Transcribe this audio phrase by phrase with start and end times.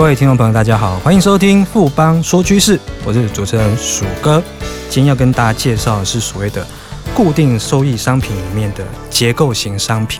[0.00, 4.42] 各位听众朋友，大家好，欢迎收听富邦说趋势，我是主持人鼠哥。
[4.88, 6.66] 今天要跟大家介绍的是所谓的
[7.14, 10.18] 固定收益商品里面的结构型商品。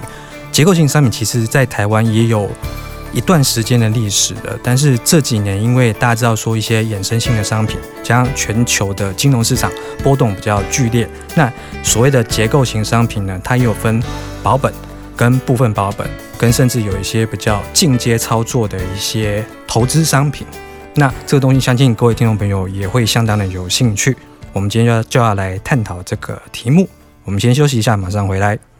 [0.53, 2.51] 结构型商品其实在台湾也有
[3.14, 9.73] 一段时间的历史的，但是这几年因为大家知道说一些衍生性的商品，加上全球的金融市场
[10.03, 11.51] 波动比较剧烈，那
[11.83, 14.03] 所谓的结构型商品呢，它也有分
[14.43, 14.71] 保本
[15.21, 16.09] 跟部分保本，
[16.39, 20.46] 跟甚至有一些比较进阶操作的一些投资商品。
[20.95, 24.16] 那这个东西相信各位听众朋友也会相当的有兴趣。
[24.55, 26.88] 我们今天就要就要来探讨这个题目。
[27.24, 28.59] 我们先休息一下，马上回来。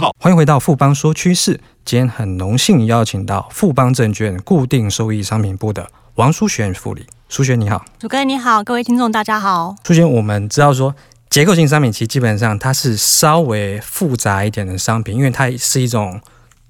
[0.00, 0.14] 号。
[0.18, 7.06] 欢迎回到富邦说趋势，今天很荣幸邀请到富邦证券固定收益商品部的王淑璇副理。
[7.28, 9.76] 淑璇你好，主哥你好，各位听众大家好。
[9.84, 10.96] 淑璇，我们知道说
[11.28, 16.20] 结构性商品其实基本上它是稍微复杂一点的商品，因为它是一种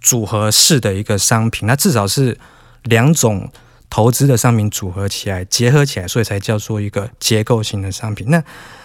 [0.00, 2.36] 组合式的一个商品，那至少是
[2.82, 3.48] 两种
[3.88, 8.28] 投资的商品组合起来结合起来，所以才叫做一个结构性的商品。
[8.28, 8.42] 那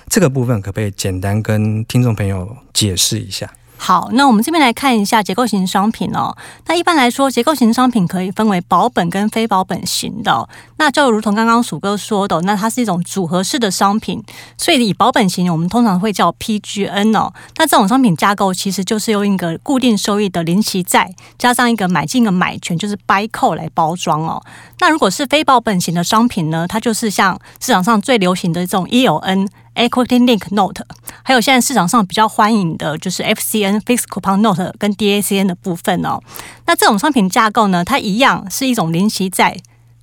[0.07, 3.51] 这个部分可不可以简单跟听众朋友解释一下？
[3.77, 6.35] 好，那我们这边来看一下结构型商品哦。
[6.65, 10.49] 那一般来说，结构型商品可以分为保本跟非保本型的。
[10.77, 14.23] 那就如同刚刚鼠哥说的，那它是一种组合式的商品，
[14.57, 17.31] 所以以保本型，我们通常会叫 PGN 哦。
[17.57, 24.41] 那这种商品架构其实就是用一个固定收益的零息债，加上一个买进的买权，就是 buy call 来包装哦。
[24.79, 29.47] 那如果是非保本型的商品呢，它就是像市场上最流行的这种 ELN。
[29.75, 30.83] Equity Link Note，
[31.23, 36.19] 还有现在市场上比较欢迎的就是 FCN Fixed Coupon Note 跟 DACN 的部分哦。
[36.65, 39.57] 那这种商品架构呢，它一样是一种零息债，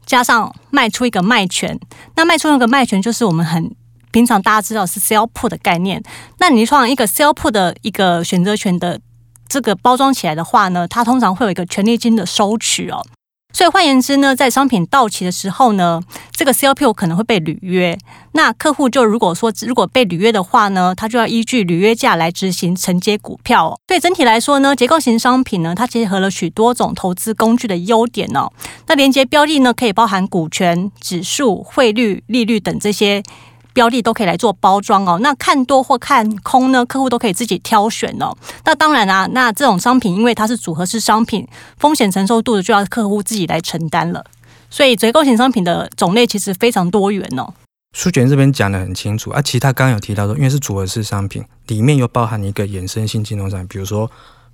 [0.07, 1.79] 加上卖出一个卖权。
[2.17, 3.75] 那卖出那个卖权就是我们很
[4.11, 6.03] 平常大家知道是 Sell Put 的概念。
[6.39, 9.01] 那你创一个 Sell Put 的一个选择权的
[9.49, 13.03] 这个包装起来的话呢，它通常会有一个权利金的收取哦。
[13.53, 16.01] 所以换言之呢，在商品到期的时候呢，
[16.33, 17.97] 这个 CLP 可能会被履约。
[18.33, 23.79] 那客户就如果说如果被履约的话呢，他就要依据履约价来执行承接股票。
[23.87, 28.51] 所以整体来说呢，结构型商品呢，它结合了许多种投资工具的优点哦。
[28.87, 33.23] 那连接标的呢，可以包含股权、指数、汇率、利率等这些。
[33.73, 38.37] 标的都可以来做包装哦，那看多或看空呢，客户都可以自己挑选哦。
[38.65, 41.47] 那当然啊，那这种商品因为它是组合式商品，
[41.79, 44.25] 风险承受度的就要客户自己来承担了。
[44.71, 47.53] 所以结构型商品的种类其实非常多元哦。
[47.95, 54.11] 书璇这边讲得很清楚啊，其实他刚刚有提到说，因为是组合式商品，里面又包含一个衍生性金融商品，比如说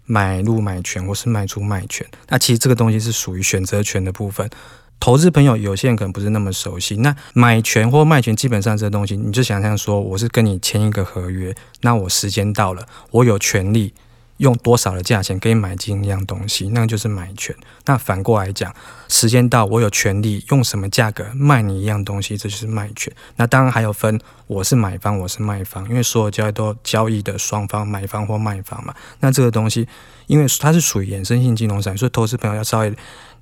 [0.07, 4.51] 买入买权或是卖出卖权，那其实这个东西是属于选择权的部分。
[5.01, 13.95] 投资朋友有些人可能不是那么熟悉，那买权或卖权基本上这个东西，你就想象说，我是跟你签一个合约，那我时间到了，我有权利
[14.39, 17.55] 用多少的价钱可以买进一样东西，那就是买权。
[17.87, 18.75] 那反过来讲，
[19.09, 23.13] 时间到，我有权利用什么价格卖你一样东西，这就是卖权。
[23.37, 28.93] 那当然还有分，我是买方，我是卖方，因为所有交易都交易的双方，买方或卖方嘛。
[29.21, 29.89] 那这个东西，
[30.27, 32.93] 因为它是属于衍生性金融产品，所以投资朋友要稍微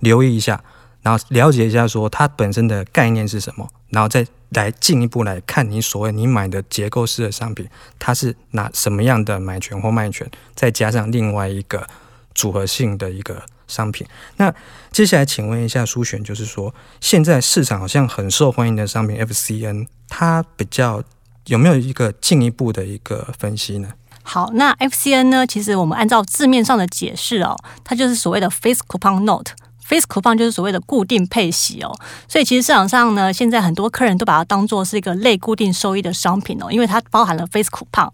[0.01, 0.63] 留意一下。
[1.07, 7.65] 然后了解一下，说它本身的概念是什么，然后再来进一步来看你所谓你买的结构式的商品，
[7.97, 11.87] 它是拿什么样的买权或卖权，再加上另外一个
[12.35, 14.05] 组合性的一个商品。
[14.39, 14.53] 那
[14.91, 21.05] 接下来请问一下苏璇，就是说现在市场好像很受欢迎的商品 FCN，它比较
[21.45, 23.91] 有没有一个进一步的一个分析呢？
[24.25, 29.53] 好，那 FCN 呢，其实我们按照字面上的解释哦，它就是所谓的 Face Coupon Note。
[29.89, 31.95] Fixed Coupon 就是所谓的固定配息哦，
[32.29, 38.11] 所以其实市场上呢，现在很多客人都把它当做是一个类固定收益的商品哦，因为它包含了 Fixed Coupon。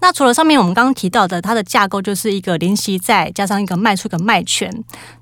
[0.00, 4.70] 那除了上面我们刚刚提到的，它的架构就是一个零息债加上一个卖出一个卖权。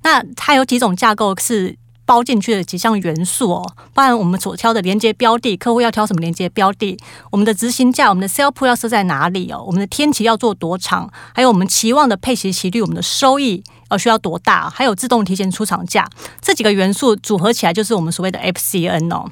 [0.02, 6.98] 那它有几种架构是包进去的几项元素哦，包含我们所挑的连接标的，客户要挑什么连接标的，
[7.30, 13.62] 我们的执行价，我们的 Sell p u 要设在哪里哦，我们的天期要做多长，还有我们期望的配息期率，我们的收益。
[13.92, 14.70] 呃，需要多大？
[14.70, 16.08] 还有自动提前出厂价，
[16.40, 19.30] 这几个元素组合起来就是我们所谓的 FCN 哦。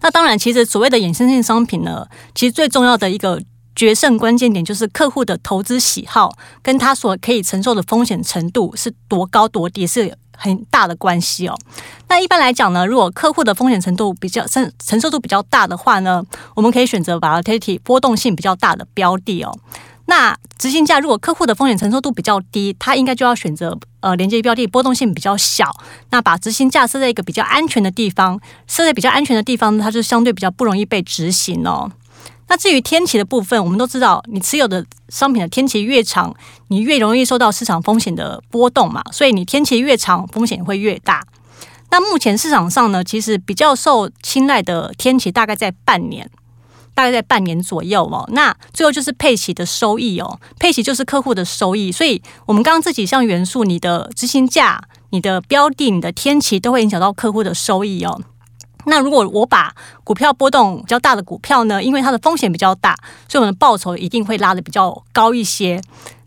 [0.00, 3.42] 那当然，其实所谓的衍生性商品呢，其实最重要的一个
[3.76, 6.32] 决胜关键点就是客户的投资喜好
[6.62, 11.54] 跟他所可以承受的风险程度是多高多低是很大的关系哦。
[12.08, 16.24] 那一般来讲呢，如果客户的风险程度比较承承受度比较大的话呢，
[16.56, 19.54] 我们可以选择 volatility 波动性比较大的标的哦。
[20.10, 25.70] 那执行价如果客户的风险承受度比较低，他应该就要选择呃连接标的波动性比较小。
[26.08, 31.92] 那把执行价设在一个比较安全的地方，设在比较安全的地方，它就相对比较不容易被执行哦。
[32.48, 36.34] 那至于天期的部分，我们都知道，你持有的商品的天期越长，
[36.68, 41.22] 你越容易受到市场风险的波动嘛，所以你天期越长，风险会越大。
[41.90, 46.30] 那目前市场上呢，其实比较受青睐的天期大概在半年，
[46.98, 48.28] 大概在半年左右哦。
[48.32, 51.92] 那最后就是配息的收益哦，配息就是客户的收益。
[51.92, 58.20] 所以我们刚刚这几项元素，你的执行价、你的标的、你的天期，都会影响到客户的收益哦。
[58.86, 59.72] 那如果我把
[60.02, 62.96] 股票波动比较大的股票呢，因为它的风险比较大，
[63.28, 65.80] 所以我们的报酬一定会拉得比较高一些。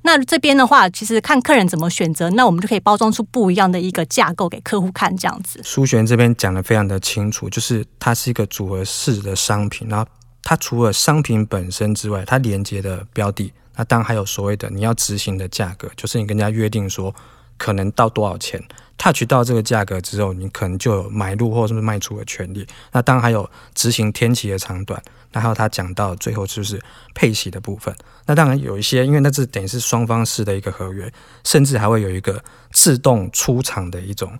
[0.03, 5.59] 那这边的话，其实看客人怎么选择，那我们就可以包装出不一样的一个架构给客户看，这样子。
[5.65, 10.05] 苏璇这边讲得非常的清楚，就是它是一个组合式的商品，然后
[10.43, 17.13] 它除了商品本身之外，它连接的标的，那当然还有所谓的你要执行的价格，就是你跟人家约定说
[17.57, 18.61] 可能到多少钱。
[18.97, 22.67] touch 到这个价格之后，你可能就有买入或者是卖出的权利。
[22.91, 25.01] 那当然还有执行天期的长短，
[25.31, 26.79] 那还有他讲到最后就是
[27.15, 27.95] 配息的部分。
[28.27, 31.11] 那当然有一些，因为那是等于是双方式的一个合约，
[31.43, 34.37] 甚至还会有一个自动出场的一种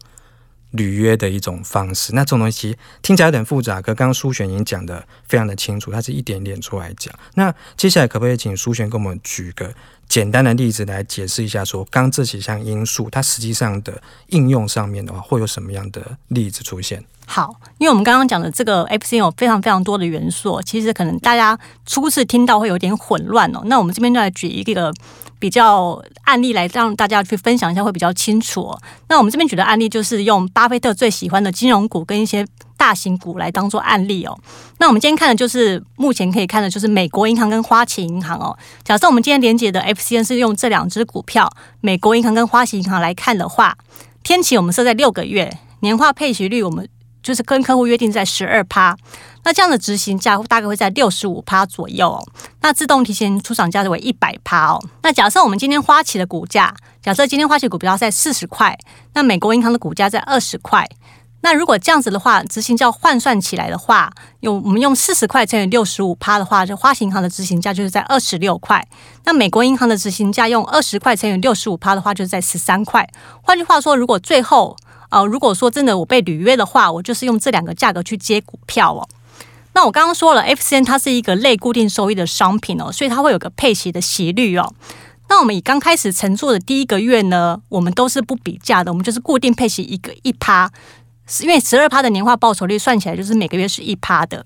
[0.72, 2.14] 履约的一种方式。
[2.14, 7.14] 那这种东西听起来有点复杂，可刚刚苏璇已经讲得非常的清楚，他是一点点出来讲。
[7.36, 9.74] 那接下来可不可以请苏璇给我们举个？
[10.08, 17.02] 简单的例子来解释一下说，刚这几项因素，它实际上的应用上面的话，会有什么样的例子出现？
[17.26, 23.62] 好，因为我们刚刚讲的这个 F C 有非常非常多的元素，其实可能大家初次听到会有点混乱哦。
[23.64, 24.94] 那我们这边就来举一个
[25.42, 28.82] 比较案例来让大家去分享一下，会比较清楚哦。
[29.10, 32.48] 那我们这边举的案例就是用巴菲特最喜欢的金融股跟一些。
[32.78, 34.36] 大型股来当做案例哦，
[34.80, 38.58] 那我们今天看的就是目前可以看的就是美国银行跟花旗银行哦。
[38.84, 41.48] 假设我们今天连结的 FCN 是用这两只股票，
[41.80, 43.78] 美国银行跟花旗银行来看的话，
[44.24, 46.90] 天期我们设在六个月，年化配息率我们
[47.22, 48.96] 就是跟客户约定在十二趴，
[49.44, 52.24] 那这样的执行价大概会在六十五趴左右哦。
[52.62, 54.84] 那自动提前出厂价为一百趴哦。
[55.04, 58.78] 那假设我们今天花旗的股价，假设今天花旗股票在四十块，
[59.14, 60.88] 那美国银行的股价在二十块。
[61.44, 68.88] 那如果这样子的话，执行价换算起来的话，用我们用四十块乘以六十五趴的话，就花旗银行的执行价就是在二十六块。
[69.26, 73.10] 那美国银行的执行价用二十块乘以六十五趴的话，就是在十三块。
[73.42, 74.78] 换句话说，如果最后
[75.12, 79.08] 呃，如果说真的我被履约的话，我就是用这两个价格去接股票哦。
[79.74, 84.74] 那我刚刚说了，FCN 它是一个类固定收益的商品哦，所以它会有个配息的息率哦。
[85.30, 90.70] 那我们以刚开始乘坐的第一个月呢，我们都是不比价的，我们就是固定配息一个一趴。
[91.42, 94.44] 因为十二趴的年化报酬率算起来就是每个月是一趴的。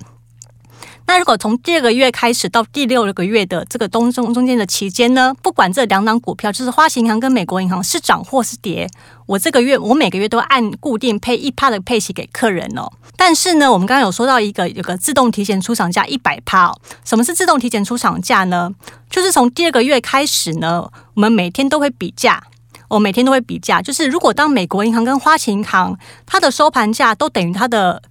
[1.07, 8.89] 那如果从第二个月开始到第六个月的这个中中中间的期间呢，不管这两档股票就是花旗银行跟美国银行是涨或是跌，
[9.25, 12.91] 我这个月我每个月都按固定配一趴的配息给客人哦。
[13.15, 16.73] 但是呢，我们刚刚有说到一个有个自动提前出厂价一百趴。
[17.03, 18.71] 什么是自动提前出厂价呢？
[19.09, 22.43] 就是从第二个月开始呢，我们每天都会比价。
[22.87, 28.01] 我每天都会比价，就是如果当美国银行跟花旗银行它的收盘价都等于它的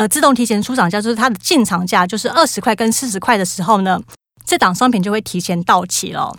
[0.00, 4.00] 呃自动提前出场价，就是它的进场价，就是二十块跟四十块的时候呢，
[4.46, 6.34] 这档商品就会提前到期了。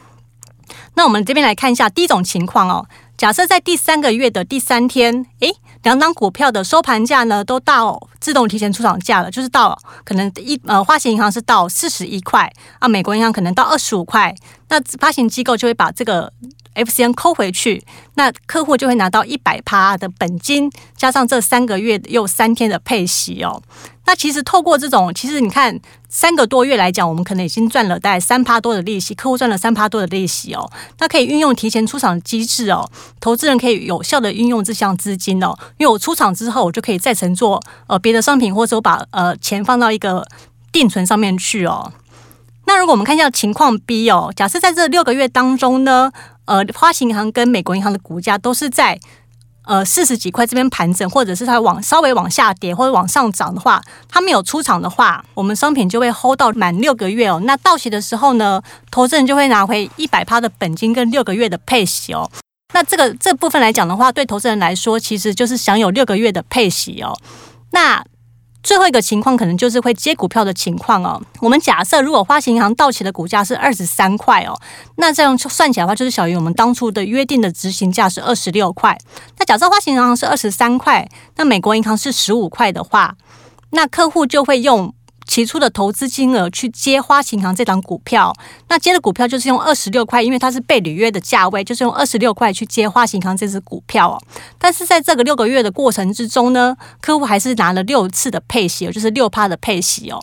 [0.95, 5.53] 那我们这边来看一下第一种情况哦，假设在第三个月的第三天，诶，
[5.83, 14.33] 两档股票的收盘价呢都到自动提前出场价了，就是到可能一呃花旗银行是到四十一块啊，美国银行可能到二十五块，
[14.69, 16.33] 那发行机构就会把这个。
[16.75, 17.83] FCN 扣回去，
[18.15, 23.61] 那客户就会拿到一百趴的本金，加上这三个月又三天的配息哦。
[24.05, 30.69] 那其实透过这种，其实你看三个多月来讲，我们可能已经赚了大概三趴多的利息，客户赚了三趴多的利息哦。
[30.99, 40.27] 那可以运用提前出场机制哦，投资人可以有效的运用这项资金哦，因为我出场之后，我就可以再乘坐呃别的商品，或者我把呃钱放到一个
[40.71, 41.93] 定存上面去哦。
[42.65, 46.11] 那如果我们看一下情况 B 哦，假设在这六个月当中呢。
[46.51, 48.99] 呃，花旗银行跟美国银行的股价都是在
[49.63, 57.41] 呃四十几块这边盘整，或者是它往稍微往下跌或者往上涨的话，它没有出场的话，我们商品就会 hold 到满六个月哦。
[57.45, 62.29] 那到期的时候呢，投资人就会拿回一百趴的本金跟六个月的配息哦。
[62.73, 67.17] 那这个这部分来讲的话，对投资人来说，其实就是享有六个月的配息哦。
[67.71, 68.03] 那
[68.63, 71.21] 最后一个情况可能就是会接股票的情况哦。
[71.39, 74.59] 我们假设如果花旗银行到期的股价是二十三块哦，
[74.95, 78.97] 那这样算起来的话，就是小于我们当初的约定的执行价是二十六块。
[79.37, 83.15] 那假设花旗银行是二十三块，那美国银行是十五块的话，
[83.71, 84.93] 那客户就会用。
[85.27, 88.35] 起初的投资金额去接花旗银行这档股票，
[88.67, 94.21] 那接的股票就是用二十六块，因为它是被履约的价位，就是用二十六块去接花旗银行这支股票哦。
[94.57, 100.19] 但是在这个六个月的过程之中呢，客户还是拿了六次的配息，就是六趴的配息哦。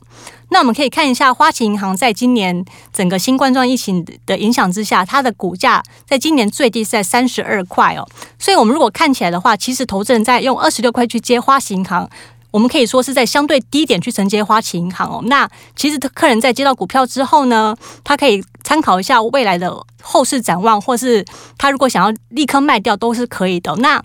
[0.51, 8.07] 那我们可以看一下花旗银行在今年整个新冠状疫情的影响之下，它的股价在今年最低是在三十二块哦。
[8.39, 12.09] 所以我们如果看起来的话，其实投资人在用二十六块去接花旗银行。
[12.59, 15.23] 我们可以说是在相对低点去承接花旗银行哦。
[15.27, 17.73] 那其实客人在接到股票之后呢，
[18.03, 19.73] 他可以参考一下未来的
[20.03, 21.25] 后市展望，或是
[21.57, 23.73] 他如果想要立刻卖掉都是可以的。
[23.77, 24.03] 那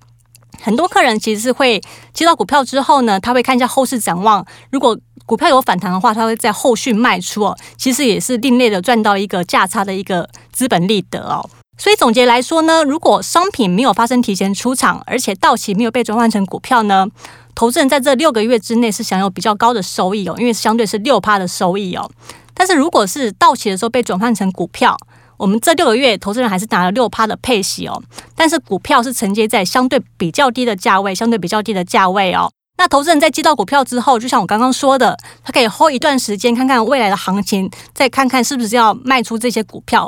[0.61, 1.81] 很多客人其实是会
[2.13, 4.95] 接到股票之后呢，他会看一下后市展望，如果
[5.25, 7.57] 股票有反弹的话，他会在后续卖出哦。
[7.75, 11.49] 其实也是另类的赚到一个价差的一个资本利得哦。
[11.77, 17.07] 所以总结来说呢，如果商品没有发生提前出场，而且到期没有被转换成股票呢，
[17.55, 22.09] 投资人在这六个月之内是享有比较高的收益哦，因为相对是六趴的收益哦。
[22.53, 24.95] 但是如果是到期的时候被转换成股票，
[25.37, 28.01] 我们这六个月投资人还是拿了六趴的配息哦。
[28.35, 32.51] 但是股票是承接在相对比较低的价位，相对比较低的价位哦。
[32.77, 40.07] 那投资人在接到股票之后，就像我刚刚说的，他可以 hold 一段时间，看看未来的行情，再看看是不是要卖出这些股票。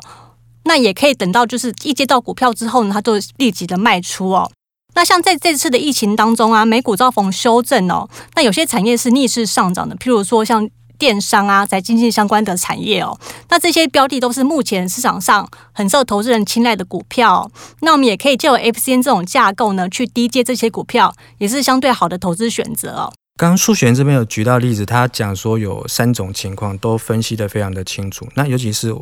[0.65, 4.51] 那也可以等到就是一接到股票之后呢，他就立即的卖出哦。
[4.95, 13.19] 那像在这次的疫情当中啊，美股遭逢修正哦，那有些产业是逆势上涨的，譬如说像电商啊，在经济相关的产业哦，
[13.49, 17.51] 那这些标的都是目前市场上很受投资人青睐的股票。
[17.81, 23.13] 那我们也可以借由 FCN 这种架构呢，去低接这些股票，也是相对好的投资选择哦。
[23.37, 28.25] 刚刚苏璇这边有举到例子，他讲说有三种情况都分析的非常的清楚。
[28.35, 28.95] 那尤其是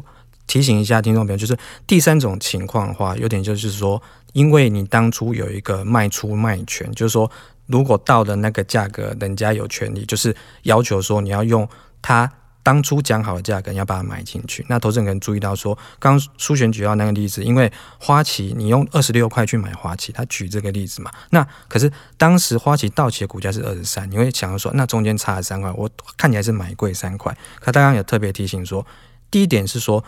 [0.47, 1.57] 提醒一下听众朋友，就是
[1.87, 4.01] 第三种情况的话，有点就是说。
[4.33, 7.29] 因为你当初有一个卖出卖权，就是说，
[7.67, 11.69] 如果到的那个价格，人家有权利，就是要求说你要用
[12.01, 12.27] 他
[12.63, 14.65] 当初讲好的价格，你要把它买进去。
[14.67, 21.11] 那投资人可能注意到说，刚刚苏璇举到那个例子，因为花旗你用二十六块去买花旗，他举这个例子嘛。
[21.29, 27.31] 那可是当时花旗到期的股价是二十三，你会想要说，那中间差了三块，我看起来是买贵三块。
[27.59, 28.83] 可他刚刚有特别提醒说，
[29.29, 30.03] 第一点是说。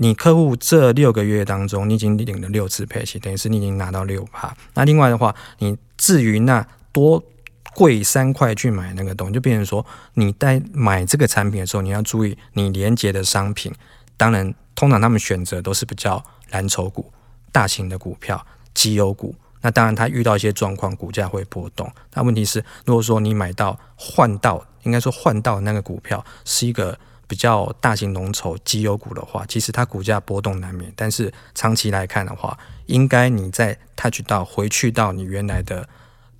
[0.00, 4.56] 你客户这六个月当中，你已经领了六次配息，等于是你已经拿到六趴。
[4.74, 7.20] 那另外的话，你至于那多
[7.74, 13.72] 贵三块去买那个东西，就变成说你在买这个产品的时候，你要注意你连接的商品。
[14.16, 17.12] 当然，通常他们选择都是比较蓝筹股、
[17.50, 19.34] 大型的股票、绩优股。
[19.62, 21.90] 那当然，它遇到一些状况，股价会波动。
[22.14, 26.96] 那问题是，如果说你买到换到，应该说换到那个股票是一个。
[27.28, 35.86] 比较大型龙头绩优股的话，其实它股价波动难免，但是长期来看的话，应该你再 touch 到回去到你原来的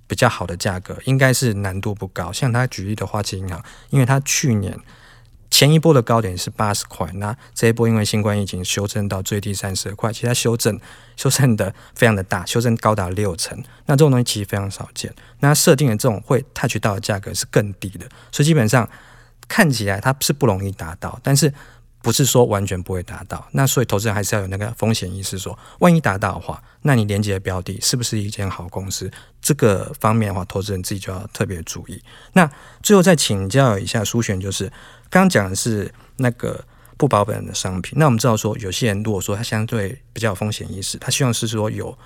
[0.07, 2.31] 比较好的价格，应该是难度不高。
[2.33, 4.79] 像他举例的花旗银行，因为它去年
[5.51, 10.79] 前一波的高点是八十块，那这一波因为新冠疫情修正到最低三十块，其实它修正
[11.15, 13.55] 修正的非常的大，修正高达六成。
[13.85, 18.89] 那这种东西其实非常少见，那设定的这种会 touch 到的价格是更低的，所以基本上。
[19.49, 21.53] 看起来它是不容易达到，但是
[22.01, 23.45] 不是说完全不会达到。
[23.51, 29.11] 那所以投资人还是要有那个风险意识说，万一达到的话，那你连接的标的是不是一间好公司？
[29.41, 32.01] 这个方面的话，投资人自己就要特别注意。
[32.31, 32.49] 那
[32.81, 34.67] 最后再请教一下苏璇，就是
[35.09, 36.63] 刚刚讲的是那个
[36.95, 37.97] 不保本的商品。
[37.97, 41.97] 那我们知道说，有些人如果说他相对比较有风险意识，他希望是说有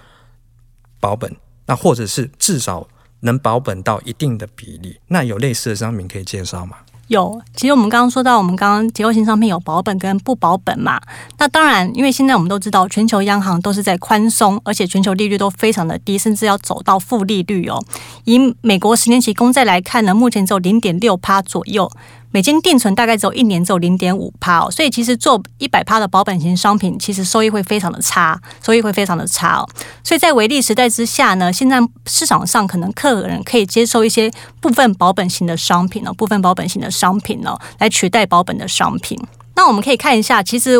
[0.99, 1.35] 保本，
[1.67, 2.87] 那或者是至少
[3.19, 4.99] 能保本到一定的比例。
[5.07, 6.77] 那有类似的商品可以介绍吗？
[7.07, 10.99] 有，其实我们刚刚说到，我们刚刚结构性商品有保本跟不保本嘛。
[11.37, 17.83] 那当然，因为现在我们都知道，全球央行都是在宽松，而且全球利率都非常的低，甚至要走到负利率哦。
[18.23, 21.91] 以美国十年期公债来看呢，目前只有零点六趴左右。
[22.33, 29.69] 美金定存大概只有一年只有零点五趴哦，所以其实做一百趴的保本型商品，其实收益会非常的差，收益会非常的差哦。
[30.03, 39.15] 所以在微利时代之下呢，现在市场上可能客人可以接受一些部分保本型的商品哦，部分保本型的商品哦，来取代保本的商品。
[39.55, 40.79] 那我们可以看一下，其实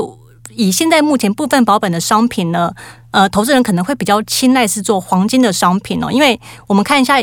[0.56, 2.74] 以现在目前部分保本的商品呢，
[3.12, 7.18] 呃，投资人可能会比较青睐是做黄金的商品哦，因为我们看一下。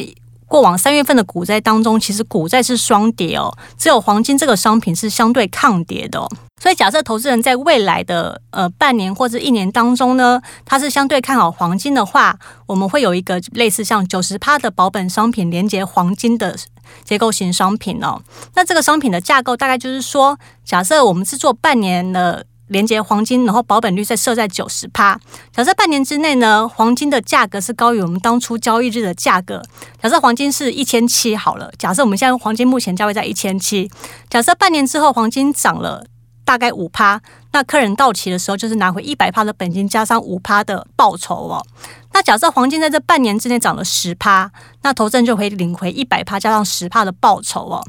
[0.50, 6.26] 过往三月份的股债当中，其实股债是双跌哦，只有黄金这个商品是相对抗跌的。
[6.60, 16.56] 所以假设投资人在未来的呃半年或者一年当中呢，他是相对看好黄金的话，我们会有一个类似像九十趴的保本商品连接黄金的
[17.04, 18.20] 结构型商品哦。
[18.56, 22.44] 那这个商品的架构大概就是说，假设我们是做半年的。
[22.70, 25.20] 连接黄金，然后保本率再设在九十趴。
[25.52, 29.62] 假设半年之内呢，黄金的价格是高于我们当初交易日的价格。
[30.00, 33.90] 假设黄金是一千七好了，假设我们现在黄金目前价位在一千七。
[34.28, 36.04] 假设半年之后黄金涨了
[36.44, 37.20] 大概五趴，
[37.52, 41.64] 那客人到期的时候就是拿回一百趴的本金加上五趴的报酬哦。
[42.12, 44.50] 那假设黄金在这半年之内涨了十趴，
[44.82, 47.84] 那投资人就会领回一百趴加上十趴的报酬哦。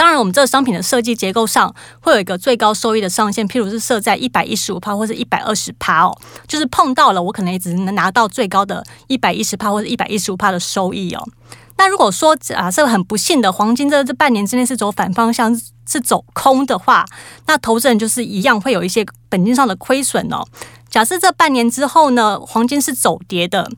[0.00, 11.22] 当然，我们这个商品的设计结构上会有一个最高收益的上限，譬如是设在一百一十五趴或者一百二十趴哦，就是碰到了，我可能也只能拿到最高的一百一十趴或者一百一十五趴的收益哦。
[11.76, 15.54] 那如果说啊，这个很不幸的黄金在这半年之内是走反方向，
[15.86, 17.04] 是走空的话，
[17.46, 20.42] 那投资人就是一样会有一些本金上的亏损哦。
[20.88, 23.70] 假设这半年之后呢，黄金是走跌的，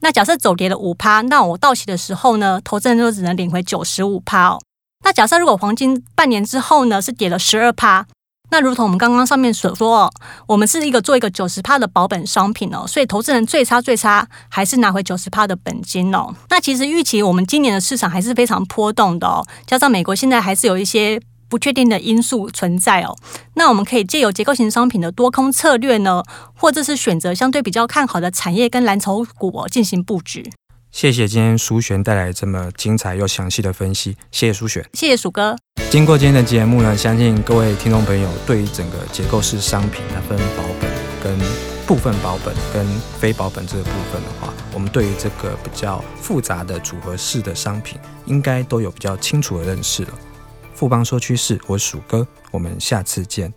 [0.00, 4.58] 那假设走跌了五趴，那我到期的时候呢，投资人就只能领回九十五趴哦。
[5.04, 8.06] 那假设如果黄金半年之后呢，是跌了十二趴，
[8.50, 10.12] 那如同我们刚刚上面所说，
[10.46, 16.34] 我们是一个做一个九十趴的保本商品哦，所以投资人最差最差还是拿回九十趴的本金哦。
[16.48, 23.16] 那其实预期我们今年的市场还是非常波动的哦，加上美国现在还是有一些不确定的因素存在哦，
[23.54, 26.22] 那我们可以借由结构型商品的多空策略呢，
[26.54, 30.52] 或者是选择相对比较看好的产业跟蓝筹股进行布局。
[30.92, 35.56] 谢谢今天舒璇带来这么精彩又详细的分析，谢谢舒璇，谢谢鼠哥。
[35.90, 40.90] 经过今天的节目呢，相信各位听众朋友对于整个结构式商品它分保本
[41.22, 41.38] 跟
[41.86, 42.86] 部分保本跟
[43.18, 50.10] 非保本这个部分的话，我们对于这个比较复杂的组合式的商品，应该都有比较清楚的认识了。
[50.74, 53.52] 富邦说趋势，我是鼠哥，我们下次见。